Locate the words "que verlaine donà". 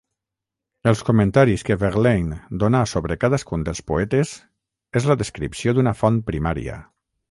1.67-2.81